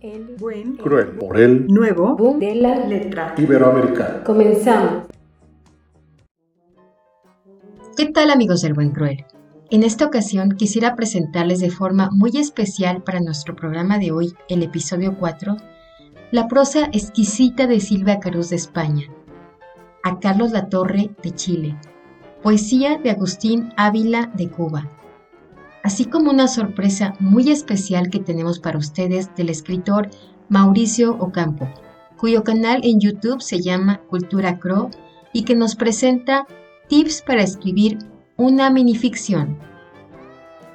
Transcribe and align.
el 0.00 0.36
buen, 0.38 0.76
cruel, 0.76 1.08
por 1.08 1.38
el 1.38 1.66
nuevo 1.66 2.16
boom 2.16 2.38
de 2.38 2.54
la 2.54 2.86
letra. 2.86 3.34
iberoamericano. 3.36 4.24
Comenzamos. 4.24 5.04
¿Qué 7.96 8.06
tal 8.06 8.30
amigos 8.30 8.62
del 8.62 8.72
Buen 8.72 8.92
Cruel? 8.92 9.26
En 9.70 9.82
esta 9.82 10.06
ocasión 10.06 10.52
quisiera 10.52 10.96
presentarles 10.96 11.60
de 11.60 11.70
forma 11.70 12.08
muy 12.12 12.30
especial 12.38 13.02
para 13.02 13.20
nuestro 13.20 13.54
programa 13.54 13.98
de 13.98 14.10
hoy, 14.10 14.32
el 14.48 14.62
episodio 14.62 15.16
4, 15.18 15.56
la 16.30 16.48
prosa 16.48 16.86
exquisita 16.92 17.66
de 17.66 17.78
Silvia 17.78 18.20
Caruz 18.20 18.48
de 18.48 18.56
España, 18.56 19.04
a 20.02 20.18
Carlos 20.18 20.52
Latorre 20.52 21.10
de 21.22 21.34
Chile, 21.34 21.76
poesía 22.42 22.96
de 22.96 23.10
Agustín 23.10 23.74
Ávila 23.76 24.32
de 24.34 24.48
Cuba, 24.48 24.90
así 25.82 26.04
como 26.04 26.30
una 26.30 26.48
sorpresa 26.48 27.14
muy 27.20 27.50
especial 27.50 28.10
que 28.10 28.20
tenemos 28.20 28.58
para 28.58 28.78
ustedes 28.78 29.34
del 29.36 29.48
escritor 29.48 30.10
Mauricio 30.48 31.16
Ocampo, 31.18 31.68
cuyo 32.16 32.44
canal 32.44 32.80
en 32.82 33.00
YouTube 33.00 33.40
se 33.40 33.60
llama 33.60 34.00
Cultura 34.08 34.58
Cro 34.58 34.90
y 35.32 35.44
que 35.44 35.54
nos 35.54 35.76
presenta 35.76 36.46
tips 36.88 37.22
para 37.22 37.42
escribir 37.42 37.98
una 38.36 38.70
minificción. 38.70 39.58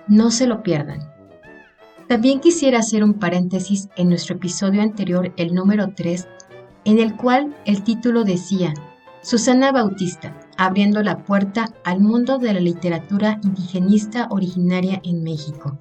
No 0.08 0.32
se 0.32 0.48
lo 0.48 0.64
pierdan. 0.64 1.00
También 2.08 2.40
quisiera 2.40 2.80
hacer 2.80 3.04
un 3.04 3.16
paréntesis 3.16 3.90
en 3.96 4.10
nuestro 4.10 4.36
episodio 4.36 4.82
anterior, 4.82 5.34
el 5.38 5.56
número 5.56 5.94
3, 5.96 6.28
en 6.86 7.00
el 7.00 7.16
cual 7.16 7.56
el 7.66 7.84
título 7.84 8.24
decía 8.24 8.74
Susana 9.22 9.72
Bautista, 9.72 10.40
abriendo 10.58 11.04
la 11.04 11.24
puerta 11.24 11.70
al 11.84 12.00
mundo 12.00 12.38
de 12.38 12.54
la 12.54 12.60
literatura 12.60 13.40
indigenista 13.44 14.28
originaria 14.30 15.02
en 15.04 15.24
México. 15.24 15.78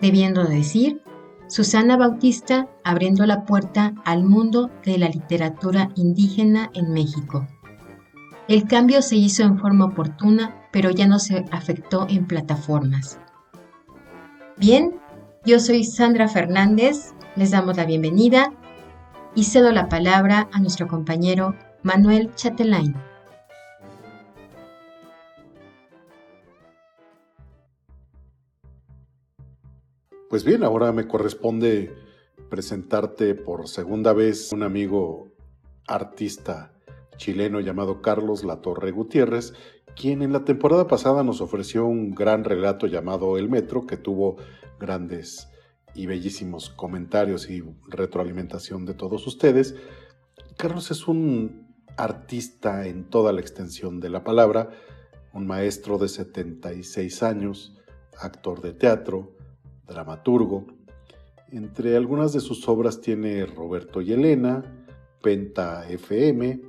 Debiendo 0.00 0.44
decir, 0.44 1.02
Susana 1.48 1.96
Bautista 1.96 2.68
abriendo 2.84 3.24
la 3.24 3.44
puerta 3.44 3.94
al 4.04 4.24
mundo 4.24 4.70
de 4.84 4.98
la 4.98 5.08
literatura 5.08 5.90
indígena 5.94 6.70
en 6.74 6.92
México. 6.92 7.46
El 8.48 8.64
cambio 8.66 9.02
se 9.02 9.16
hizo 9.16 9.42
en 9.42 9.58
forma 9.58 9.86
oportuna, 9.86 10.68
pero 10.72 10.90
ya 10.90 11.06
no 11.06 11.18
se 11.18 11.44
afectó 11.50 12.06
en 12.08 12.26
plataformas. 12.26 13.18
Bien, 14.56 15.00
yo 15.44 15.60
soy 15.60 15.84
Sandra 15.84 16.28
Fernández, 16.28 17.14
les 17.36 17.50
damos 17.50 17.76
la 17.76 17.84
bienvenida 17.84 18.52
y 19.34 19.44
cedo 19.44 19.70
la 19.70 19.88
palabra 19.88 20.48
a 20.52 20.60
nuestro 20.60 20.88
compañero 20.88 21.54
Manuel 21.82 22.34
Chatelain. 22.34 22.96
Pues 30.28 30.42
bien, 30.42 30.64
ahora 30.64 30.90
me 30.90 31.06
corresponde 31.06 31.94
presentarte 32.50 33.36
por 33.36 33.68
segunda 33.68 34.12
vez 34.12 34.52
un 34.52 34.64
amigo 34.64 35.28
artista 35.86 36.72
chileno 37.16 37.60
llamado 37.60 38.02
Carlos 38.02 38.42
Latorre 38.42 38.90
Gutiérrez, 38.90 39.52
quien 39.94 40.22
en 40.22 40.32
la 40.32 40.44
temporada 40.44 40.88
pasada 40.88 41.22
nos 41.22 41.40
ofreció 41.40 41.86
un 41.86 42.10
gran 42.10 42.42
relato 42.42 42.88
llamado 42.88 43.38
El 43.38 43.48
Metro, 43.48 43.86
que 43.86 43.96
tuvo 43.96 44.36
grandes 44.80 45.48
y 45.94 46.06
bellísimos 46.06 46.70
comentarios 46.70 47.48
y 47.48 47.62
retroalimentación 47.86 48.84
de 48.84 48.94
todos 48.94 49.28
ustedes. 49.28 49.76
Carlos 50.56 50.90
es 50.90 51.06
un 51.06 51.68
artista 51.96 52.88
en 52.88 53.04
toda 53.04 53.32
la 53.32 53.42
extensión 53.42 54.00
de 54.00 54.10
la 54.10 54.24
palabra, 54.24 54.70
un 55.32 55.46
maestro 55.46 55.98
de 55.98 56.08
76 56.08 57.22
años, 57.22 57.78
actor 58.18 58.60
de 58.60 58.72
teatro, 58.72 59.35
dramaturgo. 59.86 60.66
Entre 61.50 61.96
algunas 61.96 62.32
de 62.32 62.40
sus 62.40 62.68
obras 62.68 63.00
tiene 63.00 63.46
Roberto 63.46 64.00
y 64.00 64.12
Elena, 64.12 64.64
Penta 65.22 65.88
FM, 65.88 66.60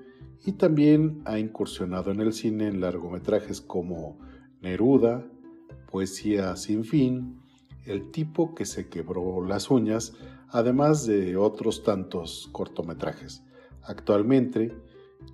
y 0.45 0.51
también 0.53 1.21
ha 1.25 1.39
incursionado 1.39 2.11
en 2.11 2.21
el 2.21 2.33
cine 2.33 2.67
en 2.67 2.79
largometrajes 2.79 3.59
como 3.59 4.17
Neruda, 4.61 5.25
Poesía 5.91 6.55
sin 6.55 6.83
fin, 6.83 7.41
El 7.85 8.11
tipo 8.11 8.53
que 8.53 8.65
se 8.65 8.89
quebró 8.89 9.45
las 9.45 9.71
uñas, 9.71 10.13
además 10.49 11.05
de 11.05 11.37
otros 11.37 11.83
tantos 11.83 12.49
cortometrajes. 12.51 13.43
Actualmente 13.83 14.75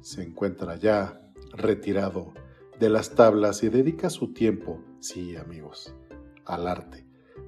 se 0.02 0.24
encuentra 0.24 0.76
ya 0.76 1.20
retirado 1.52 2.34
de 2.80 2.90
las 2.90 3.16
tablas 3.16 3.64
y 3.64 3.70
dedica 3.70 4.10
su 4.10 4.34
tiempo, 4.34 4.80
sí 5.00 5.36
amigos, 5.36 5.96
al 6.46 6.68
arte, 6.68 7.03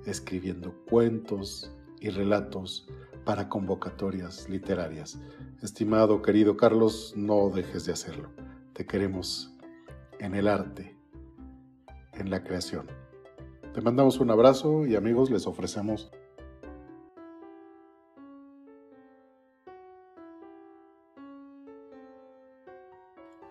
escribiendo 0.06 0.74
cuentos 0.90 1.72
y 2.00 2.10
relatos 2.10 2.88
para 3.26 3.50
convocatorias 3.50 4.48
literarias. 4.50 5.20
Estimado 5.62 6.22
querido 6.22 6.58
Carlos, 6.58 7.14
no 7.16 7.50
dejes 7.50 7.86
de 7.86 7.94
hacerlo. 7.94 8.30
Te 8.74 8.86
queremos 8.86 9.52
en 10.20 10.36
el 10.36 10.48
arte, 10.48 10.96
en 12.14 12.30
la 12.30 12.44
creación. 12.44 12.88
Te 13.74 13.82
mandamos 13.82 14.20
un 14.20 14.32
abrazo 14.32 14.86
y 14.86 14.96
amigos 14.96 15.32
les 15.32 15.48
ofrecemos 15.48 16.12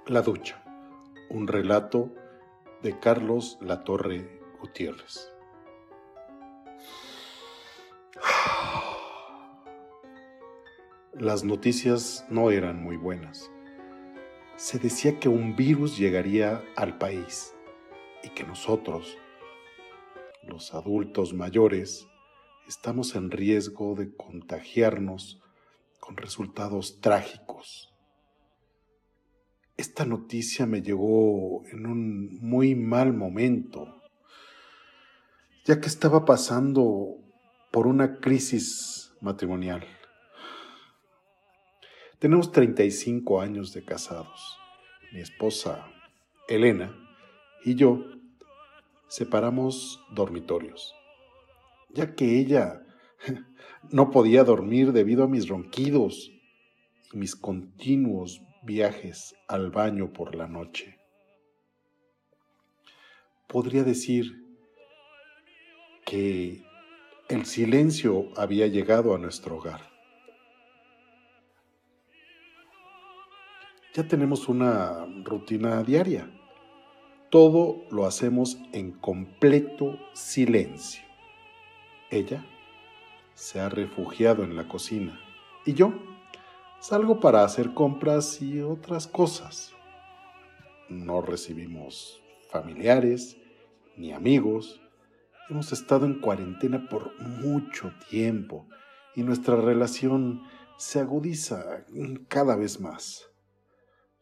La 0.07 0.21
ducha, 0.21 0.63
un 1.31 1.49
relato 1.49 2.11
de 2.83 2.99
Carlos 3.01 3.57
Latorre 3.63 4.39
Gutiérrez. 4.61 5.34
Las 11.15 11.45
noticias 11.45 12.27
no 12.29 12.51
eran 12.51 12.83
muy 12.83 12.97
buenas. 12.97 13.51
Se 14.57 14.79
decía 14.79 15.19
que 15.19 15.29
un 15.29 15.57
virus 15.57 15.99
llegaría 15.99 16.63
al 16.77 16.99
país 16.99 17.55
y 18.23 18.29
que 18.31 18.45
nosotros, 18.45 19.19
los 20.43 20.75
adultos 20.75 21.35
mayores, 21.35 22.07
estamos 22.69 23.17
en 23.17 23.31
riesgo 23.31 23.95
de 23.95 24.15
contagiarnos 24.15 25.41
con 25.99 26.17
resultados 26.17 27.01
trágicos. 27.01 27.93
Esta 29.77 30.05
noticia 30.05 30.67
me 30.67 30.83
llegó 30.83 31.67
en 31.67 31.87
un 31.87 32.39
muy 32.41 32.77
mal 32.77 33.13
momento, 33.13 34.01
ya 35.65 35.81
que 35.81 35.89
estaba 35.89 36.25
pasando 36.25 37.24
por 37.75 37.89
una 37.89 38.21
crisis 38.21 39.13
matrimonial. 39.21 39.85
Tenemos 42.21 42.53
35 42.53 43.41
años 43.41 43.73
de 43.73 43.85
casados. 43.85 44.61
Mi 45.13 45.19
esposa, 45.19 45.91
Elena, 46.47 46.97
y 47.65 47.75
yo 47.75 48.05
separamos 49.09 50.01
dormitorios, 50.13 50.95
ya 51.89 52.15
que 52.15 52.39
ella 52.39 52.87
no 53.91 54.13
podía 54.13 54.45
dormir 54.45 54.93
debido 54.93 55.25
a 55.25 55.29
mis 55.29 55.49
ronquidos 55.49 56.31
y 57.13 57.17
mis 57.17 57.35
continuos 57.35 58.41
viajes 58.63 59.35
al 59.49 59.73
baño 59.73 60.13
por 60.13 60.37
la 60.37 60.47
noche. 60.47 61.01
Podría 63.49 63.83
decir 63.83 64.45
que 66.07 66.63
el 67.29 67.47
silencio 67.47 68.29
había 68.37 68.67
llegado 68.67 69.15
a 69.15 69.19
nuestro 69.19 69.57
hogar. 69.57 69.81
Ya 73.95 74.07
tenemos 74.07 74.49
una 74.49 75.07
rutina 75.23 75.83
diaria. 75.83 76.31
Todo 77.31 77.85
lo 77.91 78.07
hacemos 78.07 78.59
en 78.73 78.93
completo 78.93 79.99
silencio. 80.13 81.03
Ella 82.11 82.45
se 83.35 83.61
ha 83.61 83.69
refugiado 83.69 84.45
en 84.45 84.57
la 84.57 84.69
cocina 84.69 85.21
y 85.65 85.75
yo 85.75 85.93
Salgo 86.85 87.19
para 87.19 87.45
hacer 87.45 87.73
compras 87.73 88.43
y 88.43 88.61
otras 88.61 89.07
cosas. 89.07 89.73
No 90.91 91.23
recibimos 91.23 92.23
familiares 92.51 93.39
ni 93.97 94.13
amigos. 94.13 94.83
Hemos 95.51 95.73
estado 95.73 96.07
en 96.07 96.21
cuarentena 96.21 96.89
por 96.89 97.21
mucho 97.21 97.93
tiempo 98.09 98.67
y 99.15 99.23
nuestra 99.23 99.57
relación 99.57 100.43
se 100.79 101.01
agudiza 101.01 101.85
cada 102.29 102.57
vez 102.57 102.81
más. 102.81 103.31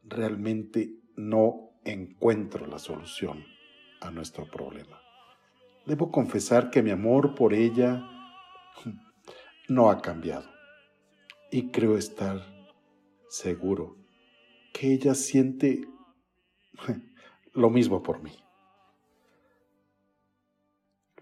Realmente 0.03 0.97
no 1.15 1.71
encuentro 1.85 2.67
la 2.67 2.81
solución 2.81 3.45
a 4.01 4.11
nuestro 4.11 4.51
problema. 4.51 5.01
Debo 5.87 6.11
confesar 6.11 6.71
que 6.71 6.83
mi 6.83 6.91
amor 6.91 7.37
por 7.37 7.55
ella 7.55 8.03
no 9.69 9.91
ha 9.91 10.03
cambiado 10.03 10.51
y 11.53 11.71
creo 11.71 11.97
estar 11.97 12.41
seguro 13.29 13.97
que 14.73 14.93
ella 14.93 15.15
siente 15.15 15.87
lo 17.53 17.71
mismo 17.71 18.03
por 18.03 18.21
mí. 18.21 18.33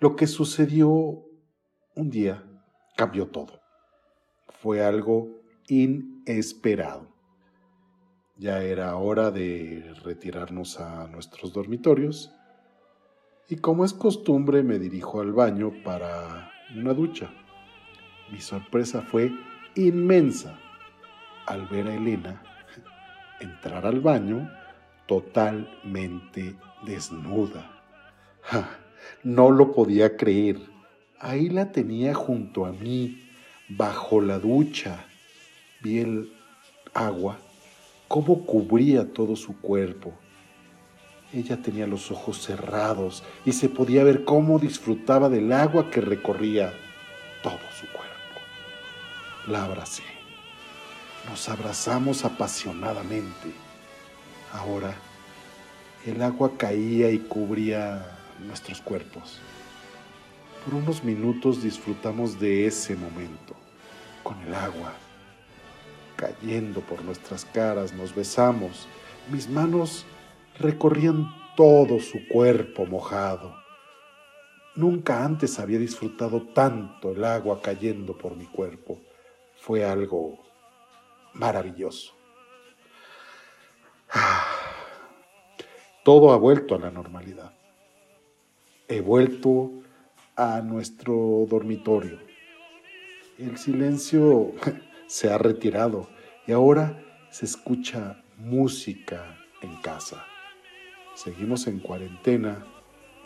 Lo 0.00 0.16
que 0.16 0.26
sucedió 0.26 0.88
un 1.94 2.08
día 2.08 2.42
cambió 2.96 3.28
todo. 3.28 3.60
fue 4.62 4.82
algo 4.82 5.28
inesperado. 5.68 7.06
Ya 8.36 8.62
era 8.62 8.96
hora 8.96 9.30
de 9.30 9.94
retirarnos 10.02 10.80
a 10.80 11.06
nuestros 11.08 11.52
dormitorios 11.52 12.32
y 13.50 13.56
como 13.56 13.84
es 13.84 13.92
costumbre 13.92 14.62
me 14.62 14.78
dirijo 14.78 15.20
al 15.20 15.32
baño 15.32 15.70
para 15.84 16.50
una 16.74 16.94
ducha. 16.94 17.30
Mi 18.30 18.40
sorpresa 18.40 19.02
fue 19.02 19.30
inmensa 19.74 20.58
al 21.46 21.66
ver 21.66 21.88
a 21.88 21.94
Elena 21.94 22.42
entrar 23.38 23.84
al 23.84 24.00
baño 24.00 24.50
totalmente 25.06 26.56
desnuda. 26.86 27.82
No 29.22 29.50
lo 29.50 29.72
podía 29.72 30.16
creer. 30.16 30.58
Ahí 31.18 31.48
la 31.48 31.72
tenía 31.72 32.14
junto 32.14 32.64
a 32.64 32.72
mí, 32.72 33.28
bajo 33.68 34.20
la 34.20 34.38
ducha. 34.38 35.04
Vi 35.82 36.00
el 36.00 36.32
agua, 36.94 37.38
cómo 38.08 38.44
cubría 38.44 39.12
todo 39.12 39.36
su 39.36 39.60
cuerpo. 39.60 40.12
Ella 41.32 41.56
tenía 41.62 41.86
los 41.86 42.10
ojos 42.10 42.42
cerrados 42.42 43.22
y 43.44 43.52
se 43.52 43.68
podía 43.68 44.02
ver 44.02 44.24
cómo 44.24 44.58
disfrutaba 44.58 45.28
del 45.28 45.52
agua 45.52 45.90
que 45.90 46.00
recorría 46.00 46.72
todo 47.42 47.60
su 47.78 47.86
cuerpo. 47.86 48.10
La 49.46 49.64
abracé. 49.64 50.02
Nos 51.28 51.48
abrazamos 51.48 52.24
apasionadamente. 52.24 53.52
Ahora 54.52 54.94
el 56.06 56.22
agua 56.22 56.52
caía 56.56 57.10
y 57.10 57.18
cubría 57.18 58.19
nuestros 58.46 58.80
cuerpos. 58.80 59.40
Por 60.64 60.74
unos 60.74 61.02
minutos 61.04 61.62
disfrutamos 61.62 62.38
de 62.38 62.66
ese 62.66 62.96
momento, 62.96 63.54
con 64.22 64.40
el 64.42 64.54
agua 64.54 64.92
cayendo 66.20 66.82
por 66.82 67.02
nuestras 67.02 67.46
caras, 67.46 67.94
nos 67.94 68.14
besamos, 68.14 68.86
mis 69.30 69.48
manos 69.48 70.04
recorrían 70.58 71.34
todo 71.56 71.98
su 71.98 72.28
cuerpo 72.28 72.84
mojado. 72.84 73.56
Nunca 74.76 75.24
antes 75.24 75.58
había 75.58 75.78
disfrutado 75.78 76.42
tanto 76.48 77.12
el 77.12 77.24
agua 77.24 77.62
cayendo 77.62 78.18
por 78.18 78.36
mi 78.36 78.44
cuerpo. 78.44 79.00
Fue 79.56 79.82
algo 79.82 80.38
maravilloso. 81.32 82.12
Todo 86.04 86.32
ha 86.32 86.36
vuelto 86.36 86.74
a 86.74 86.78
la 86.78 86.90
normalidad. 86.90 87.52
He 88.92 89.00
vuelto 89.00 89.70
a 90.34 90.60
nuestro 90.62 91.46
dormitorio. 91.48 92.18
El 93.38 93.56
silencio 93.56 94.50
se 95.06 95.32
ha 95.32 95.38
retirado 95.38 96.08
y 96.44 96.50
ahora 96.50 97.00
se 97.30 97.44
escucha 97.44 98.20
música 98.36 99.38
en 99.62 99.76
casa. 99.76 100.26
Seguimos 101.14 101.68
en 101.68 101.78
cuarentena 101.78 102.66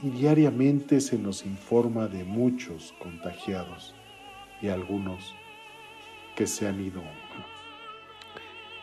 y 0.02 0.10
diariamente 0.10 1.00
se 1.00 1.18
nos 1.18 1.46
informa 1.46 2.08
de 2.08 2.24
muchos 2.24 2.92
contagiados 2.98 3.94
y 4.60 4.68
algunos 4.68 5.34
que 6.36 6.46
se 6.46 6.68
han 6.68 6.78
ido 6.78 7.02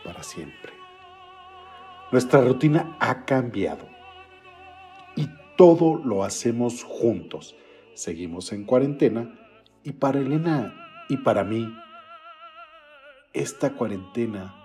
para 0.02 0.24
siempre. 0.24 0.72
Nuestra 2.10 2.40
rutina 2.40 2.96
ha 2.98 3.24
cambiado 3.24 3.91
todo 5.62 5.94
lo 5.94 6.24
hacemos 6.24 6.82
juntos. 6.82 7.54
Seguimos 7.94 8.50
en 8.52 8.64
cuarentena 8.64 9.32
y 9.84 9.92
para 9.92 10.18
Elena 10.18 10.74
y 11.08 11.18
para 11.18 11.44
mí, 11.44 11.72
esta 13.32 13.72
cuarentena 13.74 14.56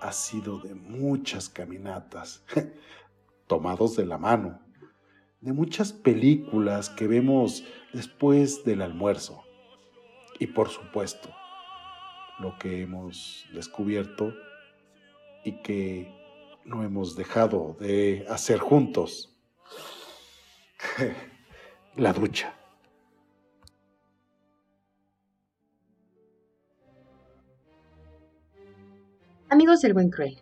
ha 0.00 0.10
sido 0.10 0.58
de 0.58 0.74
muchas 0.74 1.48
caminatas, 1.48 2.44
tomados 3.46 3.94
de 3.94 4.06
la 4.06 4.18
mano, 4.18 4.60
de 5.40 5.52
muchas 5.52 5.92
películas 5.92 6.90
que 6.90 7.06
vemos 7.06 7.62
después 7.92 8.64
del 8.64 8.82
almuerzo 8.82 9.44
y 10.40 10.48
por 10.48 10.68
supuesto, 10.68 11.28
lo 12.40 12.58
que 12.58 12.82
hemos 12.82 13.46
descubierto 13.54 14.34
y 15.44 15.62
que 15.62 16.12
no 16.64 16.82
hemos 16.82 17.14
dejado 17.14 17.76
de 17.78 18.26
hacer 18.28 18.58
juntos. 18.58 19.36
La 21.96 22.12
ducha. 22.12 22.54
Amigos 29.48 29.80
del 29.80 29.94
Buen 29.94 30.10
Cruel, 30.10 30.40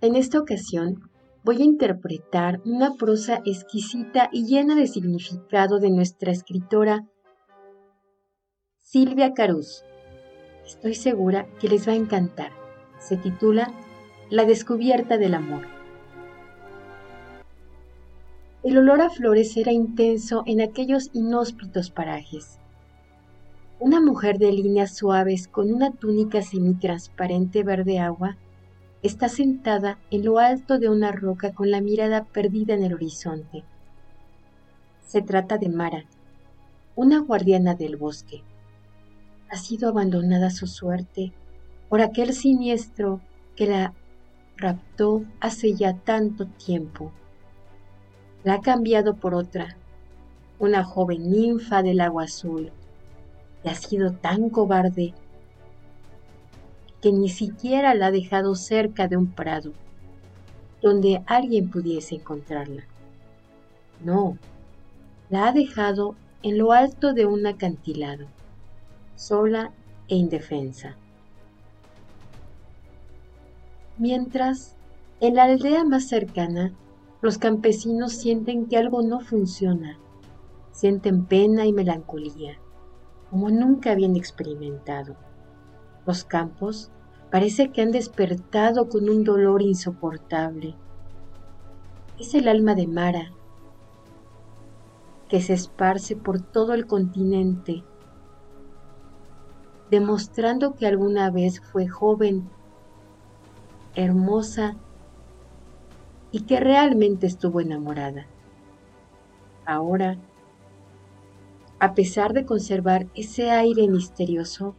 en 0.00 0.16
esta 0.16 0.40
ocasión 0.40 1.10
voy 1.44 1.60
a 1.60 1.64
interpretar 1.64 2.60
una 2.64 2.94
prosa 2.94 3.40
exquisita 3.44 4.30
y 4.32 4.46
llena 4.46 4.74
de 4.74 4.86
significado 4.86 5.78
de 5.80 5.90
nuestra 5.90 6.32
escritora 6.32 7.06
Silvia 8.78 9.34
Caruz. 9.34 9.84
Estoy 10.64 10.94
segura 10.94 11.46
que 11.60 11.68
les 11.68 11.86
va 11.86 11.92
a 11.92 11.96
encantar. 11.96 12.52
Se 12.98 13.16
titula 13.16 13.72
La 14.30 14.44
descubierta 14.44 15.18
del 15.18 15.34
amor. 15.34 15.77
El 18.68 18.76
olor 18.76 19.00
a 19.00 19.08
flores 19.08 19.56
era 19.56 19.72
intenso 19.72 20.42
en 20.44 20.60
aquellos 20.60 21.08
inhóspitos 21.14 21.90
parajes. 21.90 22.58
Una 23.80 23.98
mujer 23.98 24.36
de 24.38 24.52
líneas 24.52 24.94
suaves 24.94 25.48
con 25.48 25.72
una 25.72 25.90
túnica 25.90 26.42
semitransparente 26.42 27.62
verde 27.62 27.98
agua 27.98 28.36
está 29.02 29.30
sentada 29.30 29.98
en 30.10 30.26
lo 30.26 30.38
alto 30.38 30.78
de 30.78 30.90
una 30.90 31.12
roca 31.12 31.54
con 31.54 31.70
la 31.70 31.80
mirada 31.80 32.24
perdida 32.24 32.74
en 32.74 32.84
el 32.84 32.92
horizonte. 32.92 33.64
Se 35.06 35.22
trata 35.22 35.56
de 35.56 35.70
Mara, 35.70 36.04
una 36.94 37.20
guardiana 37.20 37.74
del 37.74 37.96
bosque. 37.96 38.42
Ha 39.48 39.56
sido 39.56 39.88
abandonada 39.88 40.50
su 40.50 40.66
suerte 40.66 41.32
por 41.88 42.02
aquel 42.02 42.34
siniestro 42.34 43.22
que 43.56 43.66
la 43.66 43.94
raptó 44.58 45.24
hace 45.40 45.72
ya 45.72 45.94
tanto 45.94 46.44
tiempo. 46.44 47.12
La 48.44 48.54
ha 48.54 48.60
cambiado 48.60 49.16
por 49.16 49.34
otra, 49.34 49.76
una 50.58 50.84
joven 50.84 51.30
ninfa 51.30 51.82
del 51.82 52.00
agua 52.00 52.24
azul, 52.24 52.72
ha 53.68 53.74
sido 53.74 54.12
tan 54.12 54.50
cobarde 54.50 55.14
que 57.00 57.12
ni 57.12 57.28
siquiera 57.28 57.94
la 57.94 58.06
ha 58.06 58.10
dejado 58.10 58.54
cerca 58.54 59.06
de 59.06 59.16
un 59.16 59.28
prado 59.28 59.72
donde 60.82 61.22
alguien 61.26 61.70
pudiese 61.70 62.16
encontrarla. 62.16 62.84
No, 64.04 64.38
la 65.28 65.48
ha 65.48 65.52
dejado 65.52 66.14
en 66.42 66.58
lo 66.58 66.72
alto 66.72 67.12
de 67.12 67.26
un 67.26 67.46
acantilado, 67.46 68.26
sola 69.16 69.72
e 70.08 70.16
indefensa. 70.16 70.96
Mientras, 73.98 74.76
en 75.20 75.34
la 75.34 75.44
aldea 75.44 75.82
más 75.82 76.06
cercana, 76.06 76.72
los 77.20 77.38
campesinos 77.38 78.12
sienten 78.12 78.66
que 78.66 78.76
algo 78.76 79.02
no 79.02 79.20
funciona, 79.20 79.98
sienten 80.72 81.24
pena 81.24 81.66
y 81.66 81.72
melancolía 81.72 82.58
como 83.30 83.50
nunca 83.50 83.92
habían 83.92 84.16
experimentado. 84.16 85.16
Los 86.06 86.24
campos 86.24 86.90
parece 87.30 87.70
que 87.70 87.82
han 87.82 87.90
despertado 87.90 88.88
con 88.88 89.08
un 89.08 89.24
dolor 89.24 89.62
insoportable. 89.62 90.74
Es 92.18 92.34
el 92.34 92.48
alma 92.48 92.74
de 92.74 92.86
Mara 92.86 93.32
que 95.28 95.42
se 95.42 95.52
esparce 95.52 96.16
por 96.16 96.40
todo 96.40 96.72
el 96.72 96.86
continente, 96.86 97.84
demostrando 99.90 100.74
que 100.74 100.86
alguna 100.86 101.30
vez 101.30 101.60
fue 101.60 101.86
joven, 101.86 102.48
hermosa 103.94 104.76
y 106.30 106.40
que 106.42 106.60
realmente 106.60 107.26
estuvo 107.26 107.60
enamorada. 107.60 108.26
Ahora 109.64 110.18
a 111.80 111.94
pesar 111.94 112.32
de 112.32 112.44
conservar 112.44 113.06
ese 113.14 113.50
aire 113.50 113.86
misterioso, 113.86 114.74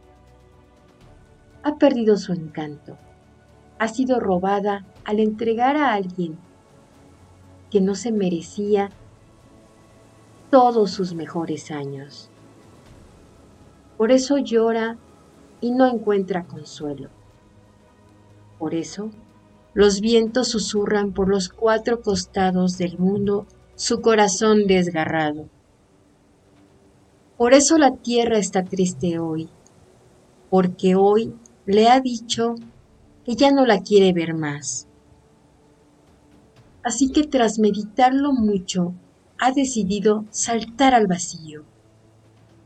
ha 1.62 1.76
perdido 1.76 2.18
su 2.18 2.32
encanto. 2.32 2.98
Ha 3.78 3.88
sido 3.88 4.20
robada 4.20 4.84
al 5.04 5.18
entregar 5.18 5.76
a 5.76 5.94
alguien 5.94 6.36
que 7.70 7.80
no 7.80 7.94
se 7.94 8.12
merecía 8.12 8.90
todos 10.50 10.90
sus 10.90 11.14
mejores 11.14 11.70
años. 11.70 12.28
Por 13.96 14.12
eso 14.12 14.36
llora 14.36 14.98
y 15.62 15.70
no 15.70 15.86
encuentra 15.86 16.44
consuelo. 16.44 17.08
Por 18.58 18.74
eso 18.74 19.10
los 19.74 20.00
vientos 20.00 20.48
susurran 20.48 21.12
por 21.12 21.28
los 21.28 21.48
cuatro 21.48 22.00
costados 22.00 22.76
del 22.78 22.98
mundo 22.98 23.46
su 23.76 24.00
corazón 24.00 24.66
desgarrado. 24.66 25.48
Por 27.36 27.54
eso 27.54 27.78
la 27.78 27.96
tierra 27.96 28.38
está 28.38 28.64
triste 28.64 29.18
hoy, 29.18 29.48
porque 30.50 30.94
hoy 30.96 31.32
le 31.64 31.88
ha 31.88 32.00
dicho 32.00 32.56
que 33.24 33.36
ya 33.36 33.50
no 33.50 33.64
la 33.64 33.82
quiere 33.82 34.12
ver 34.12 34.34
más. 34.34 34.86
Así 36.82 37.10
que 37.10 37.24
tras 37.24 37.58
meditarlo 37.58 38.32
mucho, 38.32 38.92
ha 39.38 39.52
decidido 39.52 40.26
saltar 40.30 40.94
al 40.94 41.06
vacío, 41.06 41.64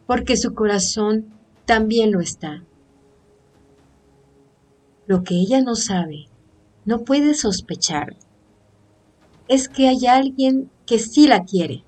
porque 0.06 0.36
su 0.36 0.54
corazón 0.54 1.26
también 1.66 2.10
lo 2.10 2.20
está. 2.20 2.64
Lo 5.06 5.22
que 5.22 5.34
ella 5.34 5.60
no 5.60 5.76
sabe, 5.76 6.26
no 6.84 7.04
puede 7.04 7.34
sospechar, 7.34 8.16
es 9.48 9.68
que 9.68 9.88
hay 9.88 10.06
alguien 10.06 10.70
que 10.86 10.98
sí 10.98 11.26
la 11.26 11.44
quiere, 11.44 11.84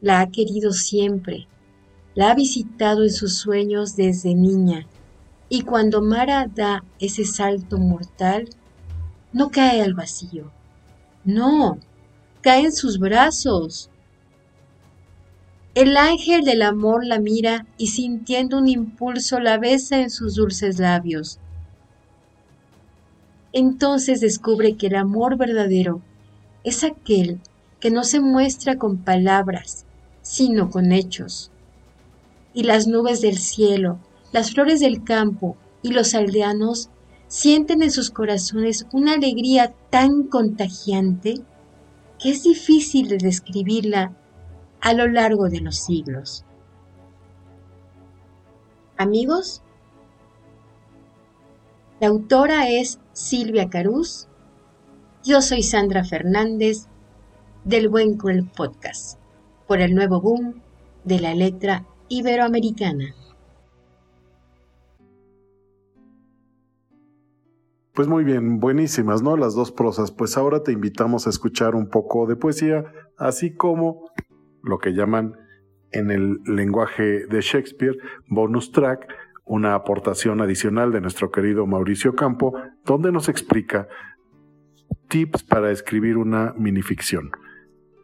la 0.00 0.20
ha 0.20 0.30
querido 0.30 0.72
siempre, 0.72 1.46
la 2.14 2.30
ha 2.30 2.34
visitado 2.34 3.04
en 3.04 3.10
sus 3.10 3.36
sueños 3.36 3.96
desde 3.96 4.34
niña, 4.34 4.86
y 5.48 5.62
cuando 5.62 6.02
Mara 6.02 6.46
da 6.52 6.84
ese 6.98 7.24
salto 7.24 7.78
mortal, 7.78 8.48
no 9.32 9.50
cae 9.50 9.82
al 9.82 9.94
vacío, 9.94 10.50
no, 11.24 11.78
cae 12.40 12.64
en 12.64 12.72
sus 12.72 12.98
brazos. 12.98 13.90
El 15.74 15.96
ángel 15.96 16.44
del 16.44 16.62
amor 16.62 17.04
la 17.06 17.18
mira 17.18 17.66
y 17.76 17.88
sintiendo 17.88 18.58
un 18.58 18.68
impulso 18.68 19.38
la 19.38 19.58
besa 19.58 20.00
en 20.00 20.10
sus 20.10 20.34
dulces 20.34 20.78
labios. 20.78 21.38
Entonces 23.52 24.20
descubre 24.20 24.76
que 24.76 24.88
el 24.88 24.96
amor 24.96 25.36
verdadero 25.36 26.02
es 26.64 26.84
aquel 26.84 27.40
que 27.80 27.90
no 27.90 28.04
se 28.04 28.20
muestra 28.20 28.76
con 28.76 28.98
palabras, 28.98 29.86
sino 30.22 30.70
con 30.70 30.92
hechos. 30.92 31.50
Y 32.52 32.64
las 32.64 32.86
nubes 32.86 33.20
del 33.20 33.38
cielo, 33.38 33.98
las 34.32 34.52
flores 34.52 34.80
del 34.80 35.04
campo 35.04 35.56
y 35.82 35.90
los 35.90 36.14
aldeanos 36.14 36.90
sienten 37.28 37.82
en 37.82 37.90
sus 37.90 38.10
corazones 38.10 38.86
una 38.92 39.14
alegría 39.14 39.74
tan 39.90 40.24
contagiante 40.24 41.34
que 42.18 42.30
es 42.30 42.42
difícil 42.42 43.08
de 43.08 43.18
describirla 43.18 44.12
a 44.80 44.92
lo 44.92 45.06
largo 45.08 45.48
de 45.48 45.60
los 45.60 45.76
siglos. 45.76 46.44
Amigos, 48.96 49.62
la 52.00 52.08
autora 52.08 52.68
es 52.68 53.00
Silvia 53.12 53.68
Carús, 53.68 54.28
yo 55.24 55.42
soy 55.42 55.62
Sandra 55.62 56.04
Fernández 56.04 56.86
del 57.64 57.88
Buen 57.88 58.16
Cruel 58.16 58.48
Podcast, 58.56 59.18
por 59.66 59.80
el 59.80 59.94
nuevo 59.94 60.20
boom 60.20 60.62
de 61.04 61.18
la 61.18 61.34
letra 61.34 61.86
iberoamericana. 62.08 63.14
Pues 67.94 68.06
muy 68.06 68.22
bien, 68.22 68.60
buenísimas, 68.60 69.22
¿no? 69.22 69.36
Las 69.36 69.56
dos 69.56 69.72
prosas. 69.72 70.12
Pues 70.12 70.36
ahora 70.36 70.62
te 70.62 70.70
invitamos 70.70 71.26
a 71.26 71.30
escuchar 71.30 71.74
un 71.74 71.88
poco 71.88 72.26
de 72.26 72.36
poesía, 72.36 72.84
así 73.16 73.56
como 73.56 74.12
lo 74.62 74.78
que 74.78 74.92
llaman 74.92 75.34
en 75.90 76.12
el 76.12 76.38
lenguaje 76.44 77.26
de 77.26 77.40
Shakespeare 77.40 77.96
bonus 78.28 78.70
track, 78.70 79.08
una 79.48 79.74
aportación 79.74 80.40
adicional 80.40 80.92
de 80.92 81.00
nuestro 81.00 81.30
querido 81.30 81.66
Mauricio 81.66 82.14
Campo, 82.14 82.54
donde 82.84 83.10
nos 83.10 83.28
explica 83.28 83.88
tips 85.08 85.42
para 85.42 85.70
escribir 85.70 86.16
una 86.16 86.54
minificción. 86.56 87.30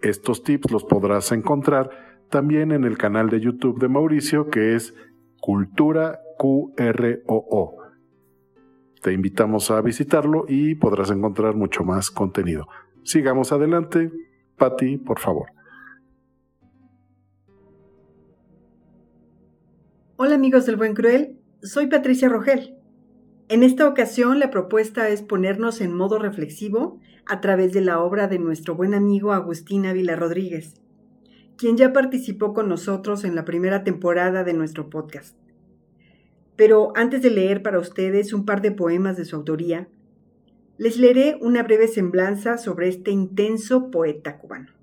Estos 0.02 0.42
tips 0.42 0.70
los 0.70 0.84
podrás 0.84 1.32
encontrar 1.32 1.90
también 2.30 2.72
en 2.72 2.84
el 2.84 2.98
canal 2.98 3.30
de 3.30 3.40
YouTube 3.40 3.78
de 3.78 3.88
Mauricio, 3.88 4.48
que 4.48 4.74
es 4.74 4.94
Cultura 5.40 6.18
QROO 6.38 7.84
te 9.04 9.12
invitamos 9.12 9.70
a 9.70 9.82
visitarlo 9.82 10.46
y 10.48 10.76
podrás 10.76 11.10
encontrar 11.10 11.54
mucho 11.54 11.84
más 11.84 12.10
contenido. 12.10 12.66
Sigamos 13.02 13.52
adelante. 13.52 14.10
Patti, 14.56 14.96
por 14.96 15.20
favor. 15.20 15.48
Hola 20.16 20.36
amigos 20.36 20.64
del 20.64 20.76
Buen 20.76 20.94
Cruel, 20.94 21.40
soy 21.60 21.88
Patricia 21.88 22.28
Rogel. 22.28 22.76
En 23.48 23.64
esta 23.64 23.88
ocasión 23.88 24.38
la 24.38 24.52
propuesta 24.52 25.08
es 25.08 25.22
ponernos 25.22 25.80
en 25.80 25.92
modo 25.92 26.20
reflexivo 26.20 27.00
a 27.26 27.40
través 27.40 27.72
de 27.72 27.80
la 27.80 27.98
obra 27.98 28.28
de 28.28 28.38
nuestro 28.38 28.76
buen 28.76 28.94
amigo 28.94 29.32
Agustín 29.32 29.86
Ávila 29.86 30.14
Rodríguez, 30.14 30.74
quien 31.56 31.76
ya 31.76 31.92
participó 31.92 32.54
con 32.54 32.68
nosotros 32.68 33.24
en 33.24 33.34
la 33.34 33.44
primera 33.44 33.82
temporada 33.82 34.44
de 34.44 34.54
nuestro 34.54 34.88
podcast. 34.88 35.36
Pero 36.54 36.92
antes 36.94 37.20
de 37.20 37.30
leer 37.30 37.64
para 37.64 37.80
ustedes 37.80 38.32
un 38.32 38.44
par 38.44 38.62
de 38.62 38.70
poemas 38.70 39.16
de 39.16 39.24
su 39.24 39.34
autoría, 39.34 39.88
les 40.78 40.96
leeré 40.96 41.38
una 41.40 41.64
breve 41.64 41.88
semblanza 41.88 42.56
sobre 42.56 42.86
este 42.86 43.10
intenso 43.10 43.90
poeta 43.90 44.38
cubano. 44.38 44.73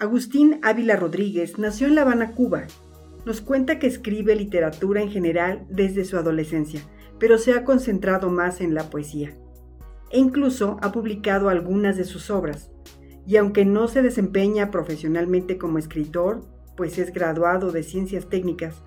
Agustín 0.00 0.60
Ávila 0.62 0.96
Rodríguez 0.96 1.58
nació 1.58 1.86
en 1.86 1.94
La 1.94 2.00
Habana, 2.00 2.32
Cuba. 2.32 2.62
Nos 3.26 3.42
cuenta 3.42 3.78
que 3.78 3.86
escribe 3.86 4.34
literatura 4.34 5.02
en 5.02 5.10
general 5.10 5.66
desde 5.68 6.06
su 6.06 6.16
adolescencia, 6.16 6.80
pero 7.18 7.36
se 7.36 7.52
ha 7.52 7.64
concentrado 7.64 8.30
más 8.30 8.62
en 8.62 8.72
la 8.72 8.88
poesía. 8.88 9.36
E 10.10 10.18
incluso 10.18 10.78
ha 10.80 10.90
publicado 10.90 11.50
algunas 11.50 11.98
de 11.98 12.04
sus 12.04 12.30
obras. 12.30 12.70
Y 13.26 13.36
aunque 13.36 13.66
no 13.66 13.88
se 13.88 14.00
desempeña 14.00 14.70
profesionalmente 14.70 15.58
como 15.58 15.76
escritor, 15.76 16.46
pues 16.78 16.98
es 16.98 17.12
graduado 17.12 17.70
de 17.70 17.82
Ciencias 17.82 18.26
Técnicas, 18.26 18.82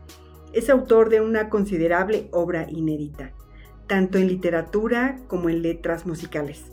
es 0.51 0.67
autor 0.71 1.09
de 1.09 1.21
una 1.21 1.47
considerable 1.47 2.27
obra 2.31 2.65
inédita, 2.67 3.33
tanto 3.85 4.17
en 4.17 4.27
literatura 4.27 5.19
como 5.27 5.49
en 5.49 5.61
letras 5.61 6.07
musicales. 6.07 6.72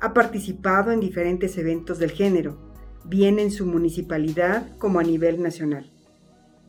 Ha 0.00 0.14
participado 0.14 0.92
en 0.92 1.00
diferentes 1.00 1.58
eventos 1.58 1.98
del 1.98 2.12
género, 2.12 2.56
bien 3.04 3.40
en 3.40 3.50
su 3.50 3.66
municipalidad 3.66 4.76
como 4.78 5.00
a 5.00 5.02
nivel 5.02 5.42
nacional. 5.42 5.90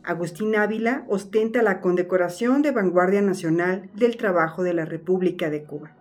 Agustín 0.03 0.55
Ávila 0.55 1.05
ostenta 1.07 1.62
la 1.62 1.81
condecoración 1.81 2.63
de 2.63 2.71
Vanguardia 2.71 3.21
Nacional 3.21 3.91
del 3.93 4.17
Trabajo 4.17 4.63
de 4.63 4.74
la 4.74 4.86
República 4.86 5.51
de 5.51 5.63
Cuba. 5.63 5.95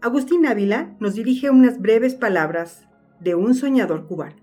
Agustín 0.00 0.46
Ávila 0.46 0.94
nos 1.00 1.14
dirige 1.14 1.50
unas 1.50 1.80
breves 1.80 2.14
palabras 2.14 2.86
de 3.18 3.34
un 3.34 3.54
soñador 3.54 4.06
cubano. 4.06 4.36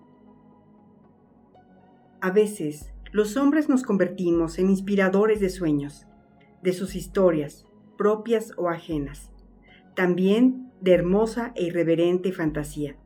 A 2.19 2.31
veces, 2.31 2.91
los 3.13 3.37
hombres 3.37 3.69
nos 3.69 3.83
convertimos 3.83 4.59
en 4.59 4.69
inspiradores 4.69 5.39
de 5.39 5.49
sueños, 5.49 6.05
de 6.61 6.73
sus 6.73 6.95
historias, 6.95 7.65
propias 7.97 8.51
o 8.57 8.67
ajenas, 8.67 9.31
también 9.95 10.72
de 10.83 10.91
hermosa 10.91 11.53
e 11.55 11.63
irreverente 11.63 12.33
fantasía. 12.33 12.97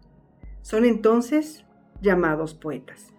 Son 0.63 0.83
entonces 0.83 1.63
llamados 2.01 2.55
poetas. 2.55 3.13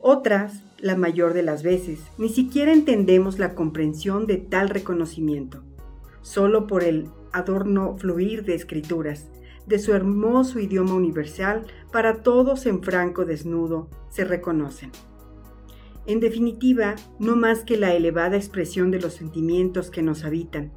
Otras, 0.00 0.64
la 0.78 0.96
mayor 0.96 1.32
de 1.32 1.44
las 1.44 1.62
veces, 1.62 2.00
ni 2.18 2.28
siquiera 2.28 2.72
entendemos 2.72 3.38
la 3.38 3.54
comprensión 3.54 4.26
de 4.26 4.38
tal 4.38 4.68
reconocimiento, 4.68 5.62
solo 6.22 6.66
por 6.66 6.82
el 6.82 7.08
adorno 7.32 7.96
fluir 7.96 8.44
de 8.44 8.56
escrituras, 8.56 9.28
de 9.66 9.78
su 9.78 9.94
hermoso 9.94 10.58
idioma 10.58 10.94
universal 10.94 11.66
para 11.92 12.22
todos 12.22 12.66
en 12.66 12.82
franco 12.82 13.24
desnudo 13.24 13.88
se 14.10 14.24
reconocen. 14.24 14.90
En 16.06 16.18
definitiva, 16.18 16.96
no 17.20 17.36
más 17.36 17.64
que 17.64 17.76
la 17.76 17.94
elevada 17.94 18.36
expresión 18.36 18.90
de 18.90 19.00
los 19.00 19.14
sentimientos 19.14 19.90
que 19.90 20.02
nos 20.02 20.24
habitan, 20.24 20.72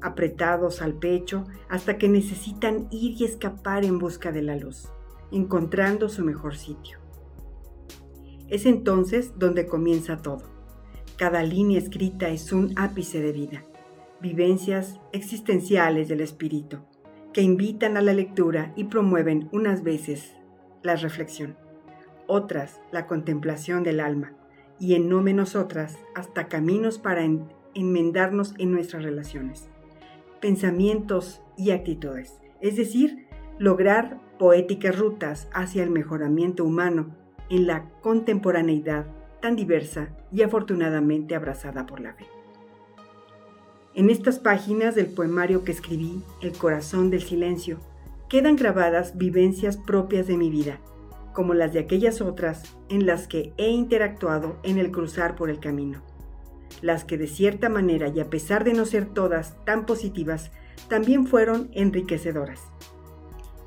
apretados 0.00 0.82
al 0.82 0.94
pecho 0.94 1.44
hasta 1.68 1.98
que 1.98 2.08
necesitan 2.08 2.88
ir 2.90 3.20
y 3.20 3.24
escapar 3.24 3.84
en 3.84 3.98
busca 3.98 4.32
de 4.32 4.42
la 4.42 4.56
luz, 4.56 4.88
encontrando 5.30 6.08
su 6.08 6.24
mejor 6.24 6.56
sitio. 6.56 6.98
Es 8.48 8.64
entonces 8.64 9.32
donde 9.36 9.66
comienza 9.66 10.18
todo. 10.18 10.42
Cada 11.16 11.42
línea 11.42 11.78
escrita 11.78 12.28
es 12.28 12.52
un 12.52 12.72
ápice 12.76 13.20
de 13.20 13.32
vida, 13.32 13.64
vivencias 14.20 15.00
existenciales 15.12 16.08
del 16.08 16.20
espíritu 16.20 16.78
que 17.32 17.42
invitan 17.42 17.96
a 17.96 18.02
la 18.02 18.14
lectura 18.14 18.72
y 18.74 18.84
promueven 18.84 19.48
unas 19.52 19.82
veces 19.82 20.34
la 20.82 20.96
reflexión, 20.96 21.56
otras 22.26 22.80
la 22.90 23.06
contemplación 23.06 23.82
del 23.82 24.00
alma 24.00 24.32
y 24.80 24.94
en 24.94 25.08
no 25.08 25.22
menos 25.22 25.56
otras 25.56 25.98
hasta 26.14 26.48
caminos 26.48 26.98
para 26.98 27.26
enmendarnos 27.74 28.54
en 28.58 28.72
nuestras 28.72 29.02
relaciones, 29.02 29.68
pensamientos 30.40 31.42
y 31.56 31.70
actitudes, 31.70 32.38
es 32.60 32.76
decir, 32.76 33.26
lograr 33.58 34.20
poéticas 34.38 34.98
rutas 34.98 35.48
hacia 35.52 35.82
el 35.82 35.90
mejoramiento 35.90 36.64
humano 36.64 37.16
en 37.50 37.66
la 37.66 37.88
contemporaneidad 38.00 39.06
tan 39.40 39.56
diversa 39.56 40.10
y 40.32 40.42
afortunadamente 40.42 41.34
abrazada 41.34 41.86
por 41.86 42.00
la 42.00 42.14
fe. 42.14 42.26
En 43.94 44.10
estas 44.10 44.38
páginas 44.38 44.94
del 44.94 45.06
poemario 45.06 45.64
que 45.64 45.72
escribí, 45.72 46.22
El 46.40 46.52
corazón 46.52 47.10
del 47.10 47.22
silencio, 47.22 47.78
quedan 48.28 48.56
grabadas 48.56 49.16
vivencias 49.16 49.76
propias 49.76 50.26
de 50.26 50.36
mi 50.36 50.50
vida, 50.50 50.80
como 51.32 51.54
las 51.54 51.72
de 51.72 51.80
aquellas 51.80 52.20
otras 52.20 52.76
en 52.88 53.06
las 53.06 53.26
que 53.26 53.52
he 53.56 53.68
interactuado 53.70 54.58
en 54.62 54.78
el 54.78 54.90
cruzar 54.90 55.34
por 55.34 55.50
el 55.50 55.60
camino. 55.60 56.02
Las 56.82 57.04
que 57.04 57.18
de 57.18 57.26
cierta 57.26 57.68
manera 57.68 58.08
y 58.08 58.20
a 58.20 58.30
pesar 58.30 58.64
de 58.64 58.72
no 58.72 58.86
ser 58.86 59.06
todas 59.06 59.62
tan 59.64 59.86
positivas, 59.86 60.50
también 60.88 61.26
fueron 61.26 61.70
enriquecedoras. 61.72 62.62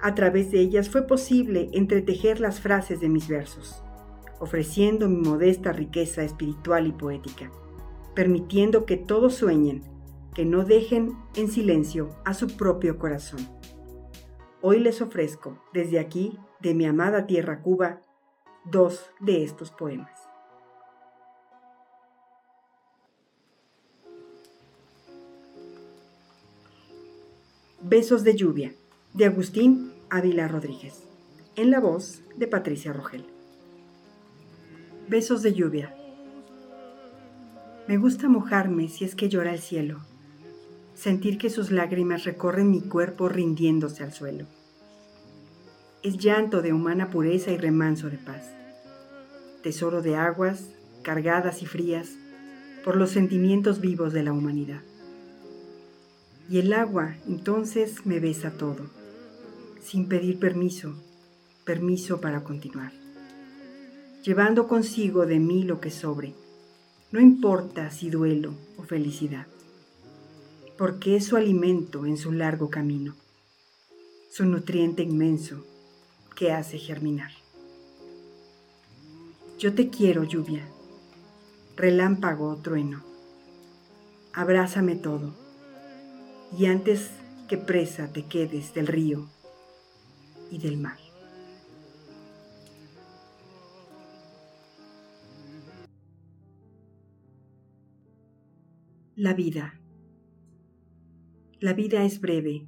A 0.01 0.15
través 0.15 0.51
de 0.51 0.59
ellas 0.59 0.89
fue 0.89 1.05
posible 1.05 1.69
entretejer 1.73 2.39
las 2.39 2.59
frases 2.59 2.99
de 2.99 3.09
mis 3.09 3.27
versos, 3.27 3.83
ofreciendo 4.39 5.07
mi 5.07 5.17
modesta 5.17 5.71
riqueza 5.71 6.23
espiritual 6.23 6.87
y 6.87 6.91
poética, 6.91 7.51
permitiendo 8.15 8.85
que 8.85 8.97
todos 8.97 9.35
sueñen, 9.35 9.83
que 10.33 10.45
no 10.45 10.63
dejen 10.63 11.17
en 11.35 11.49
silencio 11.49 12.09
a 12.25 12.33
su 12.33 12.47
propio 12.57 12.97
corazón. 12.97 13.47
Hoy 14.61 14.79
les 14.79 15.01
ofrezco, 15.01 15.61
desde 15.73 15.99
aquí, 15.99 16.39
de 16.61 16.73
mi 16.73 16.85
amada 16.85 17.27
tierra 17.27 17.61
Cuba, 17.61 18.01
dos 18.65 19.11
de 19.19 19.43
estos 19.43 19.71
poemas. 19.71 20.20
Besos 27.91 28.23
de 28.23 28.37
lluvia, 28.37 28.73
de 29.13 29.25
Agustín 29.25 29.91
Ávila 30.09 30.47
Rodríguez, 30.47 31.03
en 31.57 31.71
la 31.71 31.81
voz 31.81 32.21
de 32.37 32.47
Patricia 32.47 32.93
Rogel. 32.93 33.25
Besos 35.09 35.41
de 35.41 35.53
lluvia. 35.53 35.93
Me 37.89 37.97
gusta 37.97 38.29
mojarme 38.29 38.87
si 38.87 39.03
es 39.03 39.13
que 39.13 39.27
llora 39.27 39.51
el 39.51 39.59
cielo, 39.59 39.99
sentir 40.93 41.37
que 41.37 41.49
sus 41.49 41.69
lágrimas 41.69 42.23
recorren 42.23 42.71
mi 42.71 42.79
cuerpo 42.79 43.27
rindiéndose 43.27 44.05
al 44.05 44.13
suelo. 44.13 44.45
Es 46.01 46.17
llanto 46.17 46.61
de 46.61 46.71
humana 46.71 47.09
pureza 47.09 47.51
y 47.51 47.57
remanso 47.57 48.09
de 48.09 48.19
paz, 48.19 48.53
tesoro 49.63 50.01
de 50.01 50.15
aguas 50.15 50.69
cargadas 51.03 51.61
y 51.61 51.65
frías 51.65 52.11
por 52.85 52.95
los 52.95 53.09
sentimientos 53.09 53.81
vivos 53.81 54.13
de 54.13 54.23
la 54.23 54.31
humanidad. 54.31 54.79
Y 56.51 56.59
el 56.59 56.73
agua 56.73 57.15
entonces 57.29 58.05
me 58.05 58.19
besa 58.19 58.51
todo, 58.51 58.83
sin 59.81 60.09
pedir 60.09 60.37
permiso, 60.37 60.93
permiso 61.63 62.19
para 62.19 62.43
continuar, 62.43 62.91
llevando 64.21 64.67
consigo 64.67 65.25
de 65.25 65.39
mí 65.39 65.63
lo 65.63 65.79
que 65.79 65.89
sobre, 65.89 66.33
no 67.13 67.21
importa 67.21 67.89
si 67.89 68.09
duelo 68.09 68.53
o 68.77 68.83
felicidad, 68.83 69.47
porque 70.77 71.15
es 71.15 71.23
su 71.23 71.37
alimento 71.37 72.05
en 72.05 72.17
su 72.17 72.33
largo 72.33 72.69
camino, 72.69 73.15
su 74.29 74.43
nutriente 74.43 75.03
inmenso 75.03 75.65
que 76.35 76.51
hace 76.51 76.77
germinar. 76.77 77.31
Yo 79.57 79.73
te 79.73 79.89
quiero, 79.89 80.25
lluvia, 80.25 80.67
relámpago 81.77 82.49
o 82.49 82.57
trueno, 82.57 83.05
abrázame 84.33 84.97
todo 84.97 85.40
y 86.57 86.65
antes 86.65 87.11
que 87.47 87.57
presa 87.57 88.11
te 88.11 88.25
quedes 88.25 88.73
del 88.73 88.87
río 88.87 89.29
y 90.49 90.57
del 90.57 90.77
mar. 90.77 90.97
La 99.15 99.33
vida. 99.33 99.79
La 101.59 101.73
vida 101.73 102.03
es 102.03 102.19
breve 102.19 102.67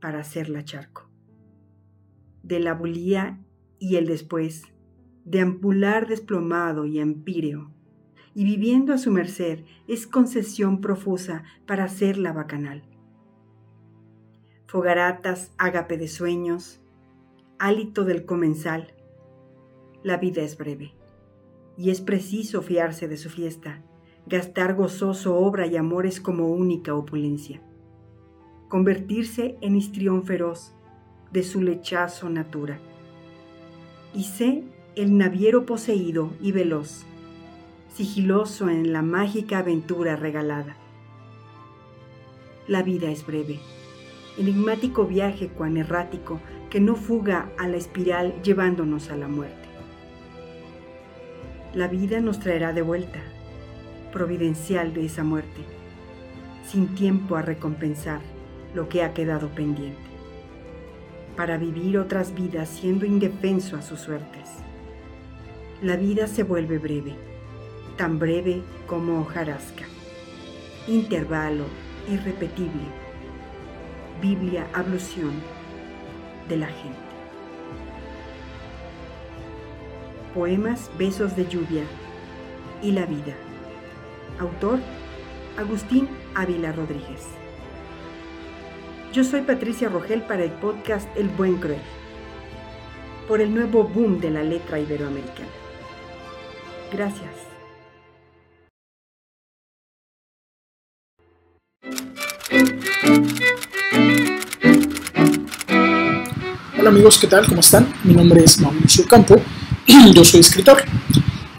para 0.00 0.20
hacerla 0.20 0.64
charco. 0.64 1.08
De 2.42 2.60
la 2.60 2.74
bulía 2.74 3.40
y 3.78 3.96
el 3.96 4.06
después, 4.06 4.64
de 5.24 5.40
ampular 5.40 6.08
desplomado 6.08 6.86
y 6.86 6.98
empíreo, 6.98 7.72
y 8.34 8.44
viviendo 8.44 8.92
a 8.92 8.98
su 8.98 9.10
merced 9.10 9.64
es 9.86 10.06
concesión 10.06 10.80
profusa 10.80 11.44
para 11.66 11.84
hacerla 11.84 12.32
bacanal 12.32 12.82
fogaratas, 14.76 15.52
ágape 15.56 15.96
de 15.96 16.06
sueños, 16.06 16.82
hálito 17.58 18.04
del 18.04 18.26
comensal. 18.26 18.92
La 20.02 20.18
vida 20.18 20.42
es 20.42 20.58
breve, 20.58 20.92
y 21.78 21.88
es 21.88 22.02
preciso 22.02 22.60
fiarse 22.60 23.08
de 23.08 23.16
su 23.16 23.30
fiesta, 23.30 23.82
gastar 24.26 24.74
gozoso 24.74 25.34
obra 25.34 25.66
y 25.66 25.78
amores 25.78 26.20
como 26.20 26.48
única 26.48 26.94
opulencia, 26.94 27.62
convertirse 28.68 29.56
en 29.62 29.76
histrión 29.76 30.24
feroz 30.24 30.74
de 31.32 31.42
su 31.42 31.62
lechazo 31.62 32.28
natura. 32.28 32.78
Y 34.12 34.24
sé 34.24 34.62
el 34.94 35.16
naviero 35.16 35.64
poseído 35.64 36.32
y 36.38 36.52
veloz, 36.52 37.06
sigiloso 37.94 38.68
en 38.68 38.92
la 38.92 39.00
mágica 39.00 39.60
aventura 39.60 40.16
regalada. 40.16 40.76
La 42.68 42.82
vida 42.82 43.10
es 43.10 43.24
breve 43.24 43.58
enigmático 44.38 45.06
viaje 45.06 45.48
cuan 45.48 45.76
errático 45.76 46.40
que 46.70 46.80
no 46.80 46.96
fuga 46.96 47.50
a 47.58 47.68
la 47.68 47.76
espiral 47.76 48.34
llevándonos 48.42 49.10
a 49.10 49.16
la 49.16 49.28
muerte. 49.28 49.68
La 51.74 51.88
vida 51.88 52.20
nos 52.20 52.40
traerá 52.40 52.72
de 52.72 52.82
vuelta, 52.82 53.20
providencial 54.12 54.92
de 54.94 55.06
esa 55.06 55.24
muerte, 55.24 55.62
sin 56.64 56.94
tiempo 56.94 57.36
a 57.36 57.42
recompensar 57.42 58.20
lo 58.74 58.88
que 58.88 59.02
ha 59.02 59.14
quedado 59.14 59.48
pendiente, 59.48 59.96
para 61.36 61.56
vivir 61.56 61.98
otras 61.98 62.34
vidas 62.34 62.68
siendo 62.68 63.06
indefenso 63.06 63.76
a 63.76 63.82
sus 63.82 64.00
suertes. 64.00 64.50
La 65.82 65.96
vida 65.96 66.26
se 66.26 66.42
vuelve 66.42 66.78
breve, 66.78 67.14
tan 67.96 68.18
breve 68.18 68.62
como 68.86 69.20
hojarasca, 69.20 69.84
intervalo 70.88 71.64
irrepetible 72.10 73.05
Biblia, 74.20 74.66
ablución 74.72 75.32
de 76.48 76.56
la 76.56 76.66
gente. 76.66 76.98
Poemas 80.34 80.90
Besos 80.98 81.36
de 81.36 81.46
Lluvia 81.46 81.84
y 82.82 82.92
la 82.92 83.06
Vida. 83.06 83.34
Autor 84.38 84.78
Agustín 85.58 86.08
Ávila 86.34 86.72
Rodríguez. 86.72 87.26
Yo 89.12 89.24
soy 89.24 89.42
Patricia 89.42 89.88
Rogel 89.88 90.22
para 90.22 90.44
el 90.44 90.50
podcast 90.50 91.08
El 91.16 91.28
Buen 91.28 91.56
Cruel, 91.56 91.80
por 93.26 93.40
el 93.40 93.54
nuevo 93.54 93.84
boom 93.84 94.20
de 94.20 94.30
la 94.30 94.42
letra 94.42 94.78
iberoamericana. 94.78 95.48
Gracias. 96.92 97.55
Hola 106.86 106.94
amigos, 106.94 107.18
¿qué 107.18 107.26
tal? 107.26 107.44
¿Cómo 107.48 107.62
están? 107.62 107.92
Mi 108.04 108.14
nombre 108.14 108.44
es 108.44 108.60
Mauricio 108.60 109.04
Campo, 109.08 109.34
yo 110.14 110.24
soy 110.24 110.38
escritor 110.38 110.84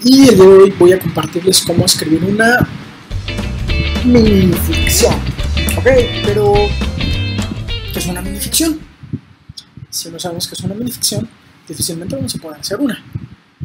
y 0.01 0.29
el 0.29 0.37
día 0.37 0.45
de 0.45 0.53
hoy 0.53 0.73
voy 0.79 0.93
a 0.93 0.99
compartirles 0.99 1.65
cómo 1.67 1.83
escribir 1.83 2.23
una 2.23 2.65
minificción. 4.05 5.13
Ok, 5.75 5.85
pero 6.23 6.53
¿qué 7.91 7.99
es 7.99 8.05
una 8.05 8.21
minificción? 8.21 8.79
Si 9.89 10.09
no 10.09 10.17
sabemos 10.17 10.47
qué 10.47 10.53
es 10.53 10.61
una 10.61 10.75
minificción, 10.75 11.27
difícilmente 11.67 12.15
vamos 12.15 12.33
a 12.33 12.37
poder 12.37 12.61
hacer 12.61 12.79
una. 12.79 13.03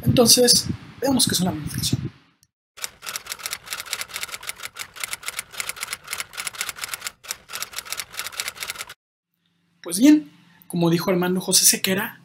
Entonces, 0.04 0.66
veamos 1.00 1.28
qué 1.28 1.34
es 1.36 1.40
una 1.42 1.52
minificción. 1.52 2.10
Pues 9.80 10.00
bien, 10.00 10.31
como 10.72 10.88
dijo 10.88 11.10
Armando 11.10 11.38
José 11.38 11.66
Sequera, 11.66 12.18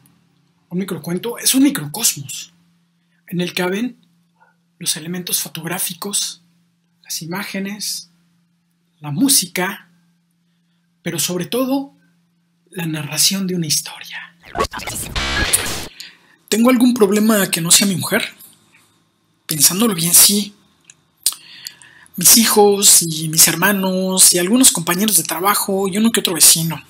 un 0.70 0.78
microcuento 0.78 1.36
es 1.36 1.54
un 1.54 1.64
microcosmos 1.64 2.54
en 3.26 3.42
el 3.42 3.50
que 3.50 3.62
caben 3.62 3.98
los 4.78 4.96
elementos 4.96 5.42
fotográficos, 5.42 6.40
las 7.04 7.20
imágenes, 7.20 8.08
la 9.00 9.10
música, 9.10 9.90
pero 11.02 11.18
sobre 11.18 11.44
todo 11.44 11.92
la 12.70 12.86
narración 12.86 13.46
de 13.46 13.54
una 13.54 13.66
historia. 13.66 14.34
¿Tengo 16.48 16.70
algún 16.70 16.94
problema 16.94 17.50
que 17.50 17.60
no 17.60 17.70
sea 17.70 17.86
mi 17.86 17.96
mujer? 17.96 18.34
Pensándolo 19.44 19.94
bien, 19.94 20.14
sí. 20.14 20.54
Mis 22.16 22.38
hijos 22.38 23.02
y 23.02 23.28
mis 23.28 23.46
hermanos 23.46 24.32
y 24.32 24.38
algunos 24.38 24.72
compañeros 24.72 25.18
de 25.18 25.24
trabajo 25.24 25.86
y 25.86 25.98
uno 25.98 26.10
que 26.10 26.20
otro 26.20 26.32
vecino 26.32 26.82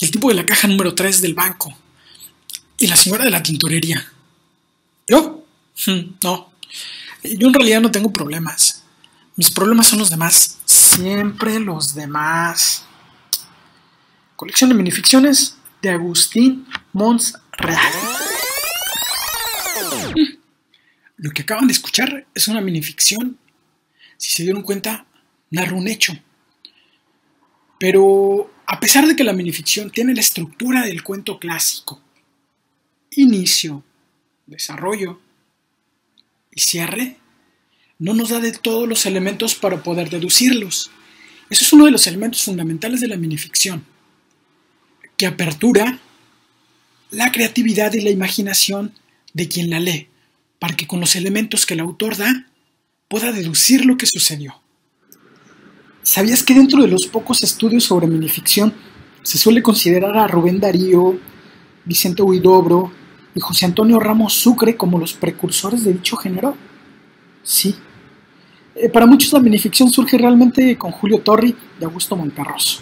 el 0.00 0.10
tipo 0.10 0.28
de 0.28 0.34
la 0.34 0.46
caja 0.46 0.66
número 0.66 0.94
3 0.94 1.20
del 1.20 1.34
banco, 1.34 1.76
y 2.78 2.86
la 2.86 2.96
señora 2.96 3.24
de 3.24 3.30
la 3.30 3.42
tintorería. 3.42 4.10
¿Yo? 5.06 5.44
Hmm, 5.86 6.14
no. 6.22 6.50
Yo 7.22 7.48
en 7.48 7.54
realidad 7.54 7.80
no 7.82 7.90
tengo 7.90 8.10
problemas. 8.12 8.84
Mis 9.36 9.50
problemas 9.50 9.86
son 9.86 9.98
los 9.98 10.08
demás. 10.08 10.58
Siempre 10.64 11.60
los 11.60 11.94
demás. 11.94 12.84
Colección 14.36 14.70
de 14.70 14.76
minificciones 14.76 15.56
de 15.82 15.90
Agustín 15.90 16.66
Mons 16.94 17.34
Real. 17.52 17.92
Lo 21.18 21.30
que 21.32 21.42
acaban 21.42 21.66
de 21.66 21.74
escuchar 21.74 22.26
es 22.34 22.48
una 22.48 22.62
minificción. 22.62 23.38
Si 24.16 24.32
se 24.32 24.42
dieron 24.42 24.62
cuenta, 24.62 25.04
narra 25.50 25.76
un 25.76 25.86
hecho. 25.86 26.14
Pero 27.78 28.50
a 28.72 28.78
pesar 28.78 29.04
de 29.04 29.16
que 29.16 29.24
la 29.24 29.32
minificción 29.32 29.90
tiene 29.90 30.14
la 30.14 30.20
estructura 30.20 30.82
del 30.82 31.02
cuento 31.02 31.40
clásico, 31.40 32.00
inicio, 33.10 33.82
desarrollo 34.46 35.20
y 36.54 36.60
cierre, 36.60 37.16
no 37.98 38.14
nos 38.14 38.28
da 38.28 38.38
de 38.38 38.52
todos 38.52 38.88
los 38.88 39.06
elementos 39.06 39.56
para 39.56 39.82
poder 39.82 40.08
deducirlos. 40.08 40.92
Eso 41.50 41.64
es 41.64 41.72
uno 41.72 41.86
de 41.86 41.90
los 41.90 42.06
elementos 42.06 42.44
fundamentales 42.44 43.00
de 43.00 43.08
la 43.08 43.16
minificción, 43.16 43.84
que 45.16 45.26
apertura 45.26 45.98
la 47.10 47.32
creatividad 47.32 47.92
y 47.94 48.02
la 48.02 48.10
imaginación 48.10 48.94
de 49.32 49.48
quien 49.48 49.68
la 49.68 49.80
lee 49.80 50.06
para 50.60 50.76
que 50.76 50.86
con 50.86 51.00
los 51.00 51.16
elementos 51.16 51.66
que 51.66 51.74
el 51.74 51.80
autor 51.80 52.16
da 52.16 52.46
pueda 53.08 53.32
deducir 53.32 53.84
lo 53.84 53.96
que 53.96 54.06
sucedió. 54.06 54.62
¿Sabías 56.02 56.42
que 56.42 56.54
dentro 56.54 56.80
de 56.82 56.88
los 56.88 57.06
pocos 57.06 57.42
estudios 57.42 57.84
sobre 57.84 58.06
minificción 58.06 58.72
se 59.22 59.36
suele 59.36 59.62
considerar 59.62 60.16
a 60.16 60.26
Rubén 60.26 60.58
Darío, 60.58 61.18
Vicente 61.84 62.22
Huidobro 62.22 62.90
y 63.34 63.40
José 63.40 63.66
Antonio 63.66 64.00
Ramos 64.00 64.32
Sucre 64.32 64.76
como 64.76 64.98
los 64.98 65.12
precursores 65.12 65.84
de 65.84 65.92
dicho 65.92 66.16
género? 66.16 66.56
Sí. 67.42 67.74
Eh, 68.74 68.88
para 68.88 69.04
muchos 69.04 69.32
la 69.34 69.40
minificción 69.40 69.90
surge 69.90 70.16
realmente 70.16 70.78
con 70.78 70.90
Julio 70.90 71.18
Torri 71.20 71.54
y 71.78 71.84
Augusto 71.84 72.16
Monterroso. 72.16 72.80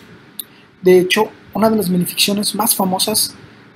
De 0.80 1.00
hecho, 1.00 1.30
una 1.54 1.68
de 1.68 1.76
las 1.76 1.90
minificciones 1.90 2.54
más 2.54 2.76
famosas 2.76 3.34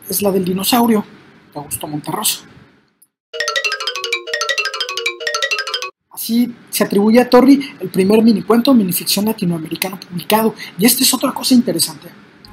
es 0.09 0.23
la 0.23 0.31
del 0.31 0.45
dinosaurio, 0.45 1.05
de 1.53 1.59
Augusto 1.59 1.89
Monterroso. 1.89 2.45
Así 6.23 6.55
se 6.71 6.85
atribuye 6.85 7.21
a 7.21 7.29
Torri 7.29 7.75
el 7.81 7.89
primer 7.89 8.23
minicuento 8.23 8.71
o 8.71 8.75
minificción 8.75 9.25
latinoamericano 9.25 9.99
publicado. 9.99 10.55
Y 10.79 10.87
esta 10.87 11.03
es 11.03 11.13
otra 11.13 11.33
cosa 11.33 11.53
interesante. 11.53 12.09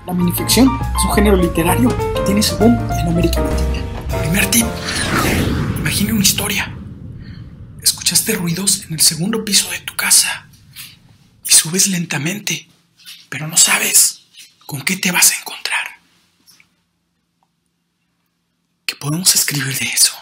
La 0.08 0.14
minificción 0.14 0.68
es 0.98 1.06
un 1.06 1.14
género 1.14 1.38
literario 1.38 1.96
que 2.16 2.22
tiene 2.26 2.42
su 2.42 2.58
boom 2.58 2.74
en 2.74 3.08
América 3.08 3.42
Latina. 3.42 4.22
Primer 4.22 4.46
tip. 4.48 4.66
Imagina 5.78 6.14
una 6.16 6.24
historia. 6.24 6.76
Escuchaste 7.80 8.34
ruidos 8.34 8.86
en 8.86 8.94
el 8.94 9.02
segundo 9.02 9.46
piso 9.46 9.70
de 9.70 9.78
tu 9.82 9.96
casa 9.96 10.50
y 11.48 11.52
subes 11.52 11.90
lentamente, 11.90 12.68
pero 13.30 13.48
no 13.48 13.56
sabes 13.56 14.24
con 14.66 14.82
qué 14.82 14.98
te 14.98 15.12
vas 15.12 15.32
a 15.32 15.40
encontrar. 15.42 15.86
¿Qué 18.88 18.96
podemos 18.96 19.36
escribir 19.36 19.78
de 19.78 19.86
eso? 19.86 20.14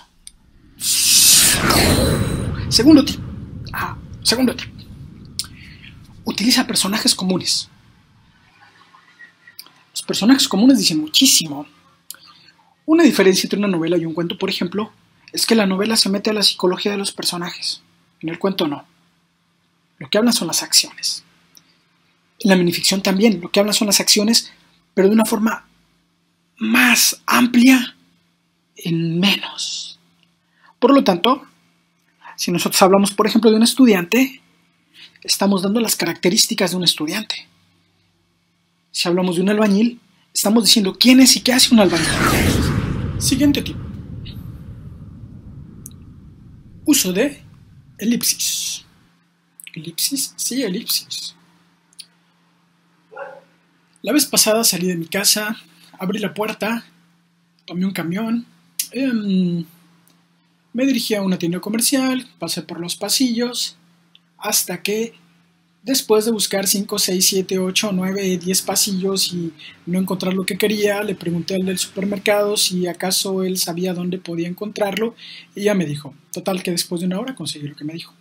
Segundo 2.69 3.05
tip. 3.05 3.26
Segundo 4.27 4.53
tip. 4.57 4.69
Utiliza 6.25 6.67
personajes 6.67 7.15
comunes. 7.15 7.69
Los 9.93 10.03
personajes 10.03 10.49
comunes 10.49 10.79
dicen 10.79 10.99
muchísimo. 10.99 11.65
Una 12.85 13.03
diferencia 13.03 13.43
entre 13.43 13.57
una 13.57 13.69
novela 13.69 13.97
y 13.97 14.05
un 14.05 14.13
cuento, 14.13 14.37
por 14.37 14.49
ejemplo, 14.49 14.91
es 15.31 15.45
que 15.45 15.55
la 15.55 15.65
novela 15.65 15.95
se 15.95 16.09
mete 16.09 16.31
a 16.31 16.33
la 16.33 16.43
psicología 16.43 16.91
de 16.91 16.97
los 16.97 17.13
personajes. 17.13 17.81
En 18.19 18.27
el 18.27 18.37
cuento 18.37 18.67
no. 18.67 18.83
Lo 19.97 20.09
que 20.09 20.17
hablan 20.17 20.33
son 20.33 20.49
las 20.49 20.61
acciones. 20.61 21.23
En 22.39 22.49
la 22.49 22.57
minificción 22.57 23.01
también, 23.01 23.39
lo 23.39 23.49
que 23.49 23.61
hablan 23.61 23.75
son 23.75 23.87
las 23.87 24.01
acciones, 24.01 24.51
pero 24.93 25.07
de 25.07 25.13
una 25.13 25.23
forma 25.23 25.69
más 26.57 27.21
amplia 27.25 27.95
en 28.75 29.21
menos. 29.21 29.99
Por 30.79 30.93
lo 30.93 31.05
tanto, 31.05 31.47
si 32.37 32.51
nosotros 32.51 32.79
hablamos, 32.83 33.11
por 33.11 33.25
ejemplo, 33.27 33.49
de 33.49 33.57
un 33.57 33.63
estudiante, 33.63 34.41
estamos 35.23 35.63
dando 35.63 35.81
las 35.81 35.95
características 35.95 36.71
de 36.71 36.77
un 36.77 36.83
estudiante. 36.83 37.47
Si 38.91 39.07
hablamos 39.07 39.35
de 39.35 39.41
un 39.41 39.49
albañil, 39.49 39.99
estamos 40.33 40.63
diciendo 40.63 40.95
quién 40.99 41.19
es 41.19 41.35
y 41.35 41.41
qué 41.41 41.53
hace 41.53 41.73
un 41.73 41.79
albañil. 41.79 42.07
Siguiente 43.17 43.63
tipo. 43.63 43.79
Uso 46.85 47.11
de 47.11 47.41
elipsis. 47.97 48.85
¿Elipsis? 49.73 50.33
Sí, 50.37 50.61
elipsis. 50.61 51.35
La 54.03 54.13
vez 54.13 54.27
pasada 54.27 54.63
salí 54.63 54.87
de 54.87 54.95
mi 54.95 55.07
casa, 55.07 55.57
abrí 55.99 56.19
la 56.19 56.35
puerta, 56.35 56.85
tomé 57.65 57.83
un 57.83 57.91
camión, 57.91 58.45
em, 58.91 59.65
me 60.77 60.85
dirigí 60.85 61.15
a 61.15 61.23
una 61.23 61.39
tienda 61.39 61.59
comercial, 61.59 62.27
pasé 62.37 62.61
por 62.61 62.79
los 62.79 62.95
pasillos, 62.95 63.77
hasta 64.37 64.83
que 64.83 65.15
después 65.81 66.25
de 66.25 66.31
buscar 66.31 66.67
5, 66.67 66.99
6, 66.99 67.25
7, 67.25 67.57
8, 67.57 67.91
9, 67.93 68.37
10 68.37 68.61
pasillos 68.61 69.33
y 69.33 69.53
no 69.87 69.97
encontrar 69.97 70.35
lo 70.35 70.45
que 70.45 70.55
quería, 70.55 71.01
le 71.01 71.15
pregunté 71.15 71.55
al 71.55 71.65
del 71.65 71.79
supermercado 71.79 72.55
si 72.57 72.85
acaso 72.85 73.41
él 73.41 73.57
sabía 73.57 73.95
dónde 73.95 74.19
podía 74.19 74.47
encontrarlo 74.47 75.15
y 75.55 75.63
ya 75.63 75.73
me 75.73 75.87
dijo. 75.87 76.13
Total 76.31 76.61
que 76.61 76.69
después 76.69 77.01
de 77.01 77.07
una 77.07 77.19
hora 77.19 77.33
conseguí 77.33 77.67
lo 77.67 77.75
que 77.75 77.83
me 77.83 77.93
dijo. 77.93 78.13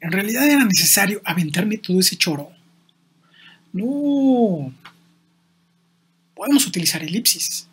En 0.00 0.12
realidad 0.12 0.46
era 0.46 0.66
necesario 0.66 1.22
aventarme 1.24 1.78
todo 1.78 1.98
ese 1.98 2.16
choro. 2.16 2.50
No. 3.72 4.70
Podemos 6.34 6.66
utilizar 6.66 7.02
elipsis. 7.02 7.68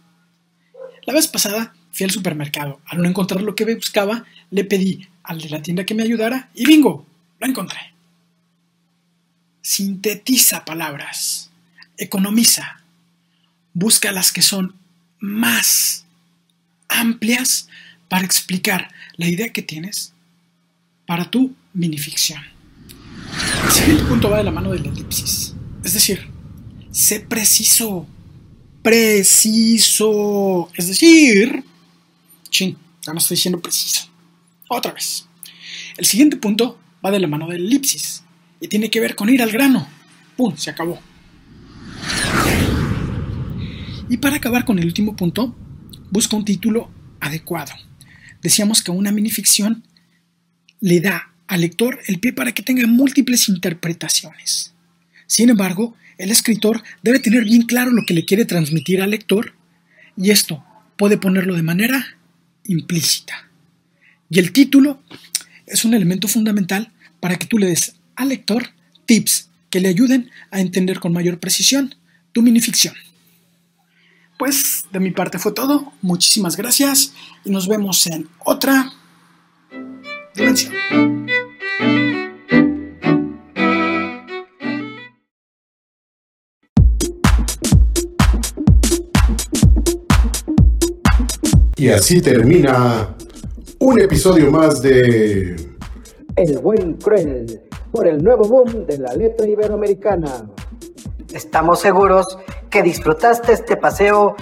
La 1.06 1.14
vez 1.14 1.28
pasada 1.28 1.74
Fui 1.98 2.04
al 2.04 2.12
supermercado. 2.12 2.80
Al 2.86 3.02
no 3.02 3.10
encontrar 3.10 3.42
lo 3.42 3.56
que 3.56 3.74
buscaba, 3.74 4.24
le 4.52 4.64
pedí 4.64 5.08
al 5.24 5.42
de 5.42 5.50
la 5.50 5.64
tienda 5.64 5.84
que 5.84 5.96
me 5.96 6.04
ayudara 6.04 6.48
y 6.54 6.64
bingo, 6.68 7.08
lo 7.40 7.48
encontré. 7.48 7.80
Sintetiza 9.62 10.64
palabras, 10.64 11.50
economiza, 11.98 12.84
busca 13.74 14.12
las 14.12 14.32
que 14.32 14.44
son 14.44 14.76
más 15.20 16.06
amplias 16.88 17.68
para 18.10 18.26
explicar 18.26 18.90
la 19.16 19.26
idea 19.26 19.52
que 19.52 19.64
tienes 19.64 20.14
para 21.08 21.32
tu 21.32 21.56
minificción. 21.74 22.44
El 23.66 23.72
siguiente 23.72 24.04
punto 24.04 24.30
va 24.30 24.38
de 24.38 24.44
la 24.44 24.52
mano 24.52 24.72
de 24.72 24.82
la 24.82 24.90
elipsis, 24.90 25.56
es 25.84 25.94
decir, 25.94 26.28
sé 26.92 27.22
preciso, 27.22 28.06
preciso, 28.84 30.70
es 30.76 30.90
decir, 30.90 31.64
Chin, 32.50 32.78
ya 33.06 33.14
no 33.14 33.20
estoy 33.20 33.36
diciendo 33.36 33.60
preciso. 33.60 34.10
Otra 34.70 34.92
vez. 34.92 35.28
El 35.98 36.06
siguiente 36.06 36.38
punto 36.38 36.80
va 37.06 37.12
de 37.12 37.20
la 37.20 37.28
mano 37.28 37.48
del 37.48 37.66
elipsis 37.66 38.24
y 38.60 38.68
tiene 38.68 38.90
que 38.90 39.00
ver 39.00 39.16
con 39.16 39.30
ir 39.30 39.42
al 39.42 39.52
grano. 39.52 39.88
¡Pum! 40.36 40.56
Se 40.56 40.70
acabó. 40.70 41.00
Y 44.10 44.18
para 44.18 44.38
acabar 44.38 44.66
con 44.66 44.80
el 44.80 44.86
último 44.86 45.16
punto, 45.16 45.56
busca 46.12 46.36
un 46.36 46.46
título 46.46 46.90
adecuado. 47.20 47.74
Decíamos 48.42 48.82
que 48.82 48.92
una 48.92 49.12
minificción 49.12 49.84
le 50.80 51.02
da 51.02 51.34
al 51.48 51.62
lector 51.62 52.00
el 52.08 52.20
pie 52.20 52.34
para 52.34 52.52
que 52.52 52.64
tenga 52.64 52.86
múltiples 52.88 53.50
interpretaciones. 53.50 54.74
Sin 55.26 55.50
embargo, 55.50 55.96
el 56.18 56.32
escritor 56.32 56.84
debe 57.04 57.20
tener 57.20 57.44
bien 57.44 57.64
claro 57.64 57.92
lo 57.92 58.04
que 58.06 58.14
le 58.14 58.26
quiere 58.26 58.46
transmitir 58.46 59.02
al 59.02 59.12
lector 59.12 59.54
y 60.16 60.32
esto 60.32 60.64
puede 60.98 61.18
ponerlo 61.18 61.56
de 61.56 61.64
manera 61.64 62.17
implícita. 62.68 63.50
Y 64.30 64.40
el 64.40 64.52
título 64.52 65.02
es 65.66 65.86
un 65.86 65.94
elemento 65.94 66.28
fundamental 66.28 66.92
para 67.20 67.38
que 67.38 67.46
tú 67.46 67.58
le 67.58 67.68
des 67.68 67.96
al 68.16 68.30
lector 68.30 68.70
tips 69.06 69.50
que 69.70 69.80
le 69.80 69.90
ayuden 69.90 70.32
a 70.52 70.60
entender 70.60 71.00
con 71.00 71.14
mayor 71.14 71.40
precisión 71.40 71.96
tu 72.32 72.42
minificción. 72.42 72.96
Pues 74.38 74.86
de 74.92 75.00
mi 75.00 75.12
parte 75.12 75.40
fue 75.40 75.52
todo. 75.52 75.94
Muchísimas 76.02 76.56
gracias 76.56 77.14
y 77.44 77.50
nos 77.50 77.68
vemos 77.68 78.06
en 78.08 78.30
otra 78.40 78.94
dimensión. 80.36 80.74
Y 91.78 91.90
así 91.90 92.22
termina 92.22 93.16
un 93.78 94.02
episodio 94.02 94.50
más 94.50 94.82
de 94.82 95.56
El 96.36 96.58
buen 96.58 96.94
cruel 96.94 97.62
por 97.92 98.08
el 98.08 98.24
nuevo 98.24 98.48
boom 98.48 98.88
de 98.88 98.98
la 98.98 99.14
letra 99.14 99.48
iberoamericana. 99.48 100.50
Estamos 101.32 101.80
seguros 101.80 102.40
que 102.72 102.82
disfrutaste 102.82 103.54
este 103.54 103.78
paseo 103.78 104.36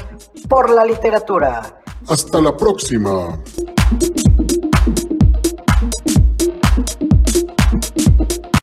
por 0.47 0.69
la 0.69 0.85
literatura. 0.85 1.81
Hasta 2.07 2.39
la 2.39 2.55
próxima. 2.55 3.37